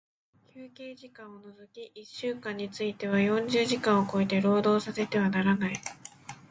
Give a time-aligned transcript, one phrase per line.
[0.51, 5.79] 休憩時間を除き一週間について四十時間を超えて、労働させてはならない。